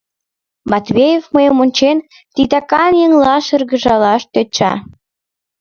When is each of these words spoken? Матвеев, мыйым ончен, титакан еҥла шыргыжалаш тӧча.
Матвеев, 0.71 1.23
мыйым 1.35 1.55
ончен, 1.63 1.97
титакан 2.35 2.93
еҥла 3.05 3.35
шыргыжалаш 3.47 4.23
тӧча. 4.33 4.73